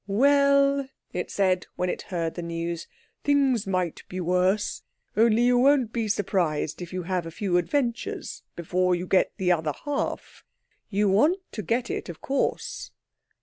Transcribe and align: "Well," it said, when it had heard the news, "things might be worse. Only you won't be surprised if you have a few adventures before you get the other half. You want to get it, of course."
"Well," 0.07 0.89
it 1.13 1.29
said, 1.29 1.67
when 1.75 1.87
it 1.87 2.01
had 2.01 2.09
heard 2.09 2.33
the 2.33 2.41
news, 2.41 2.87
"things 3.23 3.67
might 3.67 4.01
be 4.09 4.19
worse. 4.19 4.81
Only 5.15 5.43
you 5.43 5.59
won't 5.59 5.93
be 5.93 6.07
surprised 6.07 6.81
if 6.81 6.91
you 6.91 7.03
have 7.03 7.27
a 7.27 7.29
few 7.29 7.55
adventures 7.57 8.41
before 8.55 8.95
you 8.95 9.05
get 9.05 9.31
the 9.37 9.51
other 9.51 9.73
half. 9.85 10.43
You 10.89 11.07
want 11.07 11.37
to 11.51 11.61
get 11.61 11.91
it, 11.91 12.09
of 12.09 12.19
course." 12.19 12.89